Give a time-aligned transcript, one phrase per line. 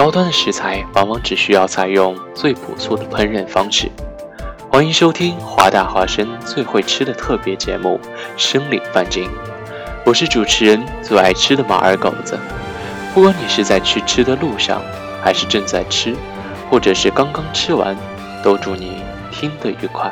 [0.00, 3.86] 高端的食材往往只需要采用最朴素的烹饪方式。
[4.70, 8.00] 欢迎收听华大华生最会吃的特别节目
[8.34, 9.24] 《生理范经》，
[10.06, 12.38] 我是主持人最爱吃的马儿狗子。
[13.12, 14.80] 不管你是在去吃的路上，
[15.22, 16.16] 还是正在吃，
[16.70, 17.94] 或者是刚刚吃完，
[18.42, 20.10] 都祝你听得愉快。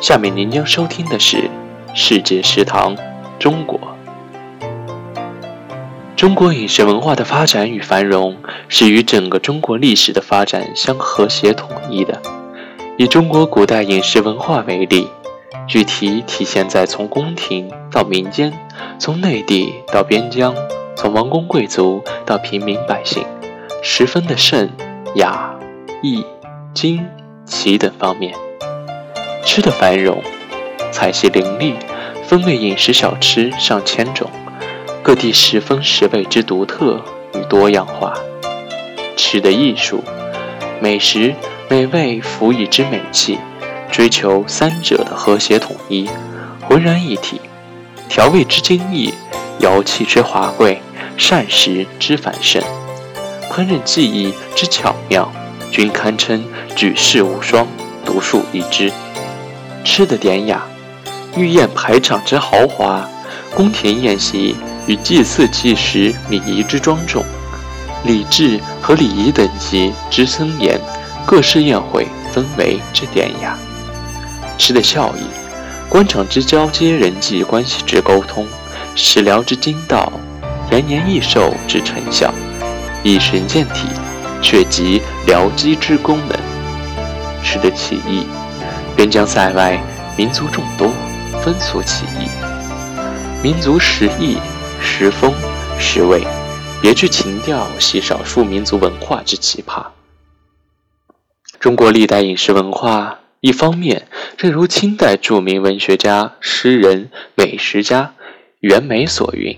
[0.00, 1.36] 下面您将收听的是
[1.94, 2.96] 《世界食堂》
[3.38, 3.78] 中国。
[6.16, 8.34] 中国饮食文化的发展与繁荣
[8.68, 12.18] 是与整个中国历史的发展相和谐统一的。
[12.96, 15.06] 以中国古代饮食文化为例，
[15.68, 18.54] 具体体现在从宫廷到民间，
[18.98, 20.54] 从内地到边疆，
[20.96, 23.22] 从王公贵族到平民百姓，
[23.82, 24.70] 十分的盛、
[25.16, 25.54] 雅、
[26.02, 26.24] 逸、
[26.72, 27.06] 精、
[27.44, 28.34] 奇等方面。
[29.44, 30.22] 吃的繁荣，
[30.92, 31.74] 菜系林立，
[32.26, 34.30] 风味饮食小吃上千种，
[35.02, 37.02] 各地十分十味之独特
[37.34, 38.14] 与多样化。
[39.16, 40.04] 吃的艺术，
[40.80, 41.34] 美食
[41.68, 43.38] 美味辅以之美气，
[43.90, 46.08] 追求三者的和谐统一，
[46.62, 47.40] 浑然一体。
[48.08, 49.12] 调味之精益，
[49.60, 50.80] 肴器之华贵，
[51.16, 52.62] 膳食之繁盛，
[53.50, 55.30] 烹饪技艺之巧妙，
[55.70, 57.66] 均堪称举世无双，
[58.04, 58.92] 独树一帜。
[59.84, 60.62] 吃的典雅，
[61.36, 63.08] 御宴排场之豪华，
[63.54, 64.54] 宫廷宴席
[64.86, 67.24] 与祭祀祭时礼仪之庄重，
[68.04, 70.78] 礼制和礼仪等级之森严，
[71.26, 73.56] 各式宴会氛围之典雅。
[74.58, 75.22] 吃的效益，
[75.88, 78.46] 官场之交接人际关系之沟通，
[78.94, 80.12] 食疗之精道，
[80.70, 82.32] 延年益寿之成效，
[83.02, 83.88] 以神健体，
[84.42, 86.38] 却集疗机之功能。
[87.42, 88.26] 吃的起义。
[89.00, 89.82] 边疆塞外，
[90.14, 90.92] 民族众多，
[91.42, 92.28] 风俗奇异，
[93.42, 94.36] 民族食艺、
[94.78, 95.32] 食风、
[95.78, 96.22] 食味，
[96.82, 99.86] 别具情调，系少数民族文化之奇葩。
[101.58, 104.06] 中国历代饮食文化，一方面，
[104.36, 108.12] 正如清代著名文学家、诗人、美食家
[108.58, 109.56] 袁枚所云：“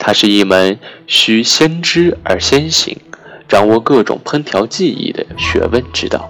[0.00, 2.98] 它是一门需先知而先行，
[3.46, 6.28] 掌握各种烹调技艺的学问之道。”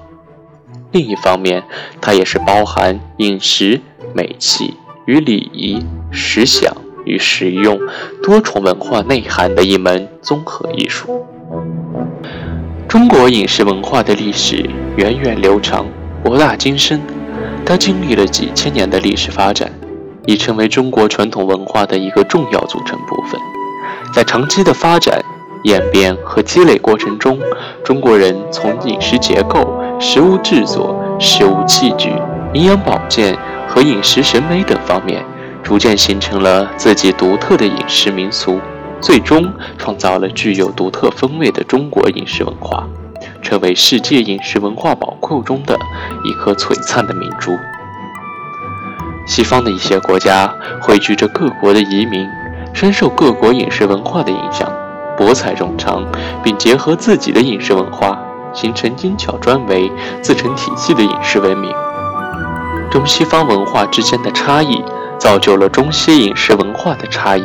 [0.95, 1.65] 另一方面，
[2.01, 3.81] 它也是包含饮食、
[4.15, 4.75] 美器
[5.07, 6.73] 与礼仪、食享
[7.05, 7.81] 与实用
[8.23, 11.27] 多重文化内涵的一门综合艺术。
[12.87, 15.85] 中国饮食文化的历史源远流长、
[16.23, 17.01] 博大精深，
[17.67, 19.73] 它经历了几千年的历史发展，
[20.27, 23.41] 已成为中国传统文化的一个重要组成部分。
[24.15, 25.21] 在长期的发展、
[25.65, 27.41] 演变和积累过程中，
[27.85, 29.83] 中国人从饮食结构。
[30.07, 32.13] 食物制作、食物器具、
[32.53, 33.35] 营养保健
[33.67, 35.25] 和饮食审美等方面，
[35.63, 38.61] 逐渐形成了自己独特的饮食民俗，
[39.01, 42.87] 最终创造了具有独特风味的中国饮食文化，
[43.41, 45.75] 成为世界饮食文化宝库中的
[46.23, 47.53] 一颗璀璨的明珠。
[49.27, 52.29] 西方的一些国家汇聚着各国的移民，
[52.75, 54.71] 深受各国饮食文化的影响，
[55.17, 56.05] 博采众长，
[56.43, 57.84] 并结合自己的饮食文。
[58.55, 59.91] 形成精巧专为、
[60.23, 61.71] 自成体系的饮食文明。
[62.91, 64.81] 中西方文化之间的差异，
[65.19, 67.43] 造就了中西饮食文化的差异。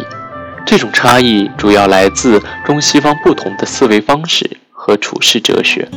[0.66, 5.90] 这种差异主要来自中西方不同的思维方式和处世哲学。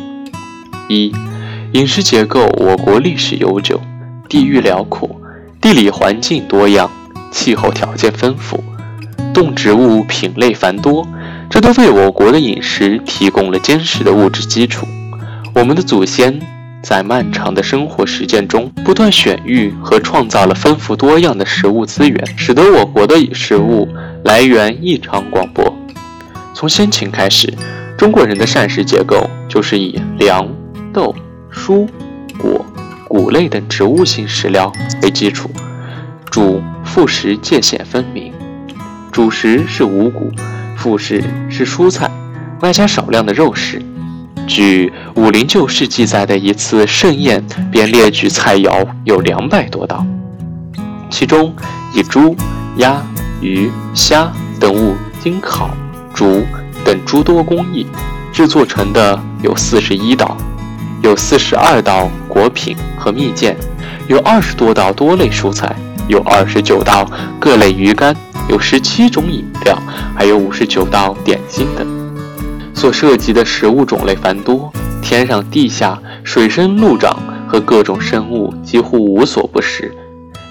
[0.88, 1.12] 一、
[1.72, 3.78] 饮食结构，我国历史悠久，
[4.28, 5.10] 地域辽阔，
[5.60, 6.90] 地理环境多样，
[7.30, 8.64] 气候条件丰富，
[9.34, 11.06] 动植物品类繁多，
[11.50, 14.86] 这都为我国的饮食提供了坚实的物质基础。
[15.54, 16.40] 我们的祖先
[16.82, 23.86] 在漫长的生活实践中，不断选育和创造了丰富多样的食物资源，使得我国的食物
[24.24, 25.72] 来源异常广博。
[26.54, 27.52] 从先秦开始，
[27.98, 30.48] 中国人的膳食结构就是以粮、
[30.92, 31.14] 豆、
[31.52, 31.86] 蔬、
[32.38, 32.64] 果、
[33.06, 34.72] 谷类等植物性食料
[35.02, 35.50] 为基础，
[36.30, 38.32] 主副食界限分明，
[39.12, 40.32] 主食是五谷，
[40.76, 42.10] 副食是蔬菜，
[42.62, 43.80] 外加少量的肉食。
[44.46, 50.04] 据《武林旧事》记载的一次盛宴，便列举菜肴有两百多道，
[51.10, 51.54] 其中
[51.94, 52.36] 以猪、
[52.76, 53.00] 鸭、
[53.40, 54.30] 鱼、虾
[54.60, 55.70] 等物经烤、
[56.12, 56.44] 煮
[56.84, 57.86] 等诸多工艺
[58.32, 60.36] 制作成的有四十一道，
[61.02, 63.56] 有四十二道果品和蜜饯，
[64.08, 65.74] 有二十多道多类蔬菜，
[66.08, 67.08] 有二十九道
[67.38, 68.14] 各类鱼干，
[68.48, 69.78] 有十七种饮料，
[70.14, 72.01] 还有五十九道点心等。
[72.74, 77.16] 所涉及的食物种类繁多，天上地下、水生陆长
[77.46, 79.94] 和各种生物几乎无所不食，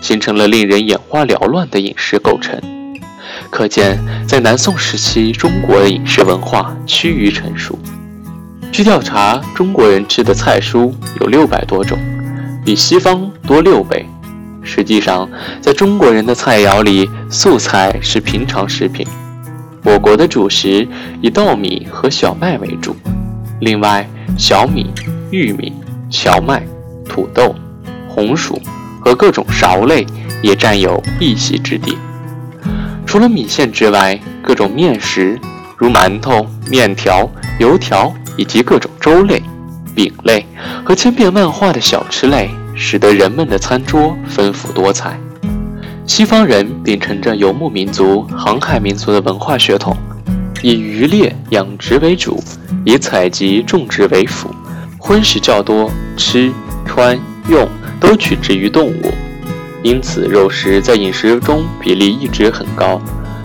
[0.01, 2.59] 形成了令人眼花缭乱的饮食构成。
[3.49, 7.77] 可见，在南宋时期，中国的饮食文化趋于成熟。
[8.71, 11.99] 据调查，中国人吃的菜蔬有六百多种，
[12.63, 14.05] 比西方多六倍。
[14.63, 15.27] 实际上，
[15.59, 19.05] 在中国人的菜肴里，素菜是平常食品。
[19.91, 20.87] 我国的主食
[21.21, 22.95] 以稻米和小麦为主，
[23.59, 24.07] 另外
[24.37, 24.89] 小米、
[25.31, 25.73] 玉米、
[26.09, 26.63] 荞麦、
[27.07, 27.53] 土豆、
[28.07, 28.61] 红薯
[29.03, 30.07] 和各种苕类
[30.41, 31.97] 也占有一席之地。
[33.05, 35.37] 除了米线之外，各种面食
[35.75, 37.29] 如馒头、面条、
[37.59, 38.13] 油条。
[38.37, 39.43] 以及各种粥类、
[39.93, 40.45] 饼类
[40.85, 45.19] 和千变万化的小吃类，使得人们的餐桌丰富多彩。
[46.07, 49.95] 西方人秉承着游牧民族、航海民族的文化血统，
[50.61, 52.43] 以渔猎养殖为主，
[52.85, 54.49] 以采集种植为辅，
[54.97, 56.51] 荤食较多，吃
[56.85, 57.17] 穿
[57.47, 57.67] 用
[57.99, 59.11] 都取之于动物，
[59.83, 63.01] 因此肉食在饮食中比例一直很高。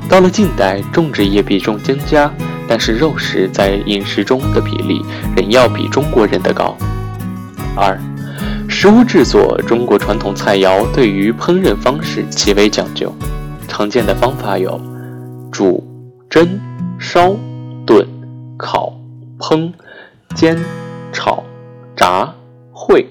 [0.09, 2.31] 到了近代，种植业比重增加。
[2.69, 5.01] 但是肉食在饮食中的比例
[5.37, 6.77] 仍要比中国人的高。
[7.77, 7.97] 二，
[8.79, 13.11] 食物制作，中国传统菜肴对于烹饪方式极为讲究，
[13.67, 14.79] 常见的方法有
[15.51, 15.83] 煮、
[16.29, 16.61] 蒸、
[16.99, 17.35] 烧、
[17.87, 18.07] 炖、
[18.59, 18.93] 烤、
[19.39, 19.73] 烹、
[20.35, 20.63] 煎、
[21.11, 21.43] 炒、
[21.97, 22.35] 炸、
[22.75, 23.07] 烩、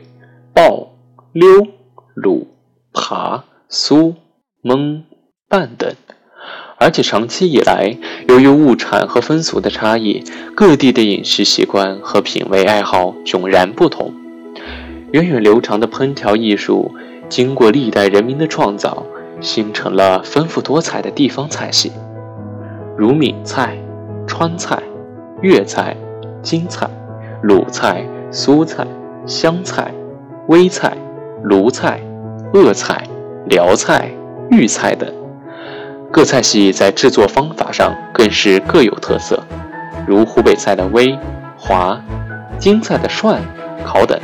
[0.53, 0.87] 爆、
[1.33, 1.67] 溜、
[2.15, 2.45] 卤、
[2.93, 4.13] 扒、酥、
[4.61, 5.01] 焖、
[5.49, 5.91] 拌等。
[6.77, 7.97] 而且长期以来，
[8.27, 10.23] 由于物产和风俗的差异，
[10.55, 14.13] 各地的饮食习惯和品味爱好迥然不同。
[15.15, 16.91] 源远流长的烹调艺术，
[17.29, 19.05] 经过历代人民的创造，
[19.39, 21.93] 形成了丰富多彩的地方菜系，
[22.97, 23.77] 如闽菜、
[24.27, 24.77] 川菜、
[25.41, 25.95] 粤菜、
[26.41, 26.89] 京菜、
[27.41, 28.85] 鲁菜、苏菜、
[29.25, 29.89] 湘菜、
[30.47, 30.97] 徽菜、
[31.43, 32.01] 鲁菜、
[32.51, 33.01] 鄂菜、
[33.45, 34.11] 辽菜、
[34.51, 35.09] 豫菜等。
[36.11, 39.41] 各菜系在制作方法上更是各有特色，
[40.05, 41.17] 如湖北菜的煨、
[41.57, 42.01] 滑，
[42.59, 43.41] 京菜的涮、
[43.85, 44.19] 烤等，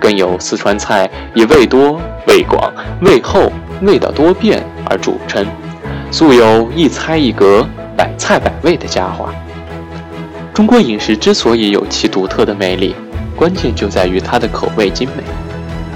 [0.00, 2.72] 更有四川菜以味多、味广、
[3.02, 3.52] 味厚、
[3.82, 5.46] 味道多变而著称，
[6.10, 7.64] 素有一菜一格、
[7.96, 9.32] 百菜百味的佳话。
[10.52, 12.94] 中国饮食之所以有其独特的魅力，
[13.36, 15.22] 关键就在于它的口味精美，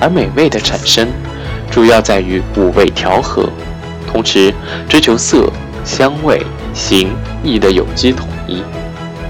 [0.00, 1.08] 而美味的产生，
[1.70, 3.48] 主要在于五味调和。
[4.10, 4.52] 同时
[4.88, 5.48] 追求色、
[5.84, 6.42] 香味、
[6.74, 7.10] 形、
[7.44, 8.62] 意的有机统一，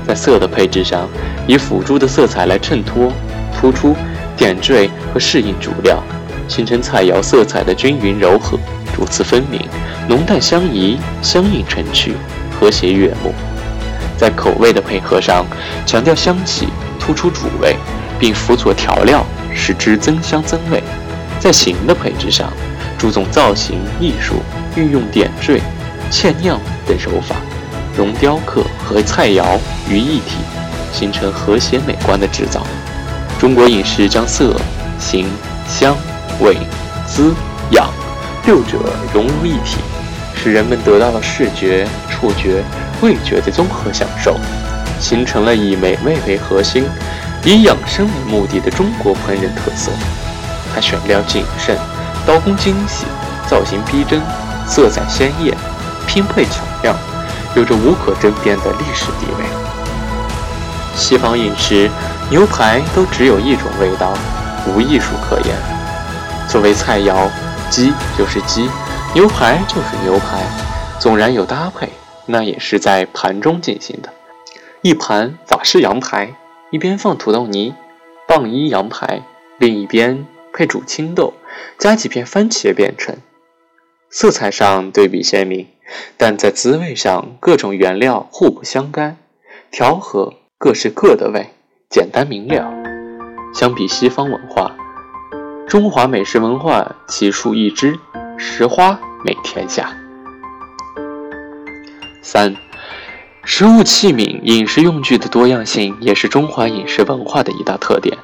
[0.06, 1.08] 在色的配置上，
[1.46, 3.12] 以辅助的色彩来衬托、
[3.58, 3.96] 突出、
[4.36, 6.00] 点缀和适应主料，
[6.46, 8.56] 形成菜肴色彩的均匀柔和、
[8.94, 9.60] 主次分明、
[10.08, 12.14] 浓淡相宜、相映成趣、
[12.58, 13.34] 和谐悦目。
[14.16, 15.44] 在口味的配合上，
[15.84, 16.68] 强调香气，
[17.00, 17.76] 突出主味，
[18.18, 20.82] 并辅佐调料，使之增香增味。
[21.40, 22.52] 在形的配置上，
[22.96, 24.36] 注重造型艺术。
[24.76, 25.60] 运用点缀、
[26.08, 27.34] 嵌酿等手法，
[27.96, 29.58] 融雕刻和菜肴
[29.90, 30.36] 于一体，
[30.92, 32.64] 形成和谐美观的制造。
[33.38, 34.54] 中国饮食将色、
[34.98, 35.28] 形、
[35.68, 35.96] 香、
[36.40, 36.56] 味、
[37.06, 37.32] 滋、
[37.70, 37.88] 养
[38.44, 38.78] 六者
[39.12, 39.76] 融入一体，
[40.34, 42.64] 使人们得到了视觉、触觉、
[43.00, 44.36] 味觉的综合享受，
[44.98, 46.84] 形成了以美味为核心、
[47.44, 49.92] 以养生为目的的中国烹饪特色。
[50.74, 51.76] 它选料谨慎，
[52.26, 53.04] 刀工精细，
[53.48, 54.20] 造型逼真。
[54.66, 55.56] 色彩鲜艳，
[56.06, 56.94] 拼配巧妙，
[57.54, 59.44] 有着无可争辩的历史地位。
[60.94, 61.88] 西方饮食，
[62.30, 64.12] 牛排都只有一种味道，
[64.66, 65.56] 无艺术可言。
[66.46, 67.26] 作为菜肴，
[67.70, 68.68] 鸡就是鸡，
[69.14, 70.42] 牛排就是牛排，
[71.00, 71.88] 纵然有搭配，
[72.26, 74.12] 那也是在盘中进行的。
[74.82, 76.34] 一盘法式羊排，
[76.70, 77.74] 一边放土豆泥、
[78.26, 79.22] 棒衣羊排，
[79.56, 81.32] 另一边配煮青豆，
[81.78, 83.16] 加几片番茄便成。
[84.10, 85.66] 色彩上对比鲜明，
[86.18, 89.16] 但在滋味上，各种原料互不相干，
[89.70, 91.54] 调和各是各的味，
[91.90, 92.70] 简单明了。
[93.54, 94.70] 相比西方文化，
[95.66, 97.98] 中华美食文化奇树一枝，
[98.36, 99.88] 食花美天下。
[102.22, 102.54] 三，
[103.42, 108.14] 食物器皿、饮食用具的多样性，也是中华饮食文化的一大特点。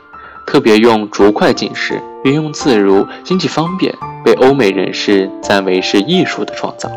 [0.47, 3.95] 特别用竹筷进食，运用自如，经济方便。
[4.23, 6.91] 被欧美人士赞为是艺术的创造。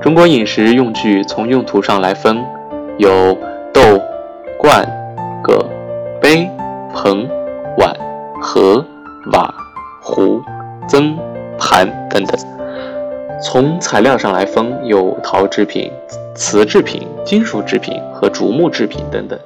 [0.00, 2.44] 中国饮食用具从用途上来分，
[2.98, 3.36] 有
[3.72, 4.00] 豆、
[4.58, 4.84] 罐、
[9.32, 9.52] 瓦、
[10.00, 10.42] 壶、
[10.88, 11.16] 甑、
[11.58, 12.36] 盘等等。
[13.40, 15.90] 从材料上来分，有陶制品、
[16.34, 19.38] 瓷制品、金属制品和竹木制品等等。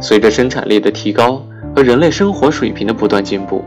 [0.00, 1.42] 随着生产力的提高
[1.74, 3.64] 和人类生活水平的不断进步，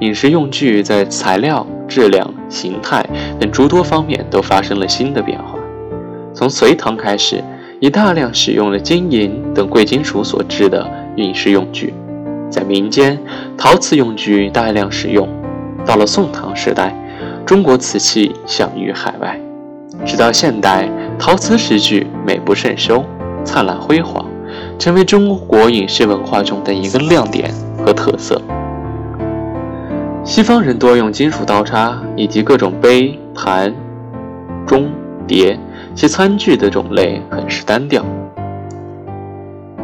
[0.00, 3.04] 饮食用具在材料、质量、形态
[3.38, 5.58] 等诸多方面都发生了新的变化。
[6.34, 7.42] 从隋唐开始，
[7.78, 10.84] 已大量使用了金银等贵金属所制的
[11.16, 11.94] 饮食用具，
[12.50, 13.18] 在民间，
[13.56, 15.28] 陶瓷用具大量使用。
[15.84, 16.94] 到了宋唐时代。
[17.46, 19.40] 中国瓷器享誉海外，
[20.04, 23.04] 直到现代，陶瓷食具美不胜收，
[23.44, 24.26] 灿烂辉煌，
[24.80, 28.42] 成为中国饮食文化中的一个亮点和特色。
[30.24, 33.72] 西方人多用金属刀叉以及各种杯、盘、
[34.66, 34.86] 盅、
[35.24, 35.56] 碟，
[35.94, 38.04] 其餐具的种类很是单调。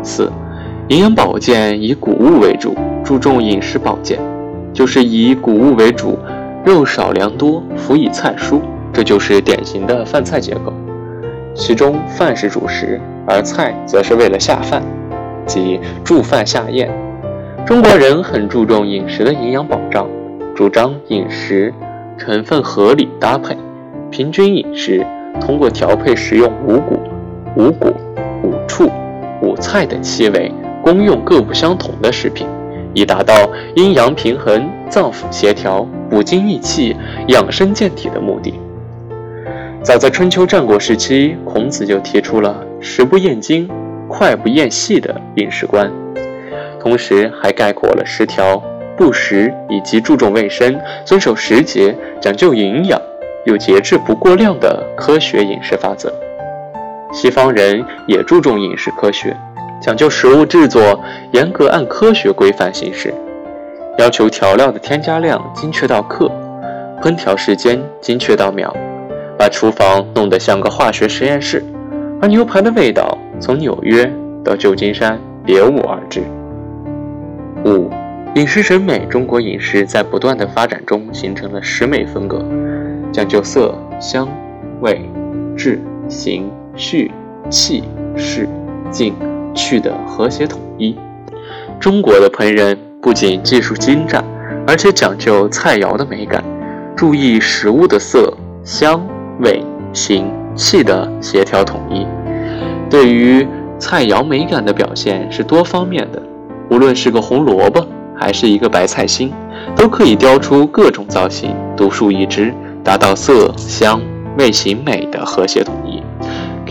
[0.03, 0.33] 四，
[0.93, 4.21] 营养保健以谷物为主，注重饮食保健，
[4.75, 6.19] 就是以谷物为主。
[6.67, 8.61] 肉少粮多，辅以菜蔬，
[8.93, 10.71] 这就是典型的饭菜结构。
[11.55, 14.83] 其中饭是主食，而菜则是为了下饭，
[15.47, 16.91] 即助饭下咽。
[17.65, 20.07] 中国人很注重饮食的营养保障，
[20.55, 21.73] 主张饮食
[22.19, 23.57] 成分合理搭配，
[24.11, 25.07] 平均饮食，
[25.41, 27.01] 通过调配食用五谷、
[27.57, 27.91] 五果、
[28.43, 28.91] 五畜、
[29.41, 32.47] 五菜等七味，功用各不相同的食品。
[32.95, 36.95] 以达到阴阳平衡、脏腑协调、补精益气、
[37.29, 38.53] 养生健体的目的。
[39.83, 43.67] 早在春秋战国时期，孔子就提出了“食不厌精，
[44.11, 45.91] 脍不厌细”的饮食观，
[46.79, 48.63] 同时还概括了十条
[48.95, 53.01] 不食以及注重卫生、遵守时节、讲究营养、
[53.47, 56.13] 有节制不过量的科学饮食法则。
[57.11, 59.35] 西方人也注重饮食科学。
[59.83, 60.99] 讲究食物制作
[61.33, 63.13] 严格按科学规范行事，
[63.99, 66.31] 要求调料的添加量精确到克，
[67.03, 68.73] 烹调时间精确到秒，
[69.37, 71.65] 把厨房弄得像个化学实验室。
[72.21, 74.09] 而牛排的味道从纽约
[74.45, 76.23] 到旧金山别无二致。
[77.65, 77.91] 五、
[78.37, 82.41] 饮食审美，中国饮食在不断的发展中形成了审美风格，
[83.11, 84.29] 讲究色香
[84.81, 85.01] 味
[85.57, 87.11] 质形序
[87.51, 87.83] 气
[88.17, 88.49] 势
[88.93, 89.13] 静。
[89.55, 90.97] 去的和谐统一。
[91.81, 94.25] 中国的烹饪不仅技术精湛，
[94.67, 96.43] 而且讲究菜肴的美感，
[96.97, 98.33] 注意食物的色、
[98.63, 99.05] 香、
[99.41, 102.07] 味、形、气的协调统一。
[102.89, 103.47] 对于
[103.79, 106.23] 菜肴美感的表现是多方面的，
[106.71, 109.33] 无论是个红萝卜，还是一个白菜心，
[109.75, 112.55] 都可以雕出各种造型，独树一帜，
[112.85, 114.01] 达到色、香、
[114.39, 115.92] 味、形、美的和谐统一。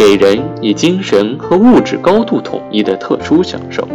[0.01, 3.87] 给人以精神和物质高度统一的特殊享受，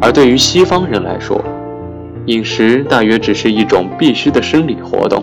[0.00, 1.38] 而对于西方人来说，
[2.24, 5.22] 饮食大约只是一种必须的生理活动，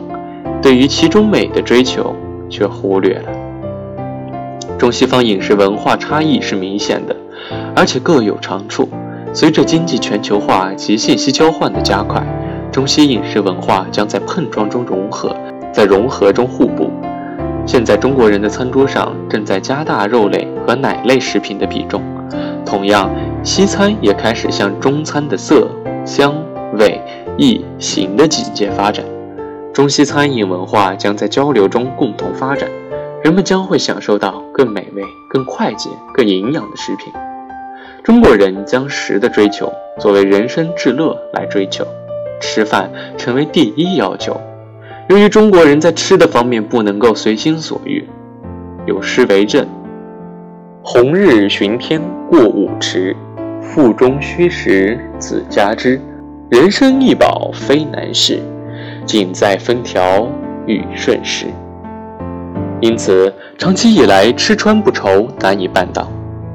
[0.61, 2.15] 对于其中美的追求
[2.51, 4.77] 却忽略了。
[4.77, 7.15] 中西方饮食文化差异是明显的，
[7.75, 8.87] 而且各有长处。
[9.33, 12.23] 随着经济全球化及信息交换的加快，
[12.71, 15.35] 中西饮食文化将在碰撞中融合，
[15.73, 16.91] 在融合中互补。
[17.71, 22.03] 现在中国人的餐桌上正在加大肉类和奶类食品的比重，
[22.65, 23.09] 同样，
[23.45, 25.69] 西餐也开始向中餐的色、
[26.03, 26.35] 香、
[26.73, 26.99] 味、
[27.37, 29.05] 意、形的境界发展。
[29.73, 32.69] 中西餐饮文化将在交流中共同发展，
[33.23, 37.13] 人们将会享受到更美味、更快捷、更营养的食品。
[38.03, 41.87] 中国人将食的追求作为人生至乐来追求，
[42.41, 44.35] 吃饭成为第一要求。
[45.09, 48.07] 由于中国人在吃的方面不能够随心所欲，
[48.85, 49.67] 有诗为证
[50.83, 53.15] ：“红日寻天过五池，
[53.61, 55.99] 腹中虚实自加之。
[56.49, 58.39] 人生易饱非难事，
[59.05, 60.27] 尽在风调
[60.65, 61.45] 雨顺时。”
[62.79, 66.09] 因此，长期以来吃穿不愁难以办到，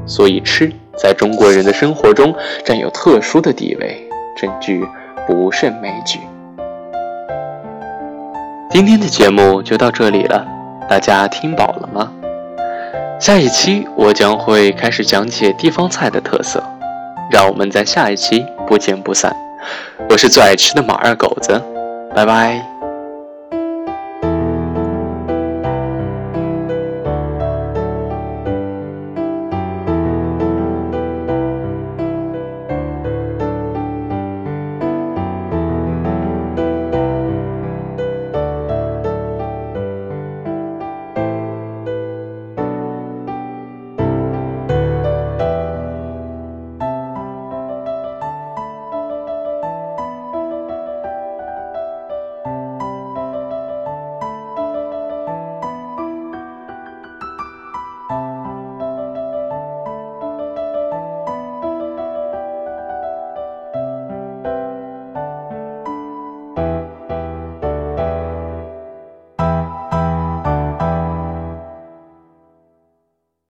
[0.06, 2.34] 所以吃在中国人的生活中
[2.64, 4.84] 占有特殊的地位，真句
[5.26, 6.18] 不胜枚举。
[8.68, 10.44] 今天的节目就到这里了，
[10.88, 12.10] 大家听饱了吗？
[13.18, 16.62] 下一期我将会开始讲解地方菜的特色，
[17.30, 19.34] 让我们在下一期不见不散。
[20.10, 21.62] 我是最爱吃的马二狗子，
[22.14, 22.60] 拜拜。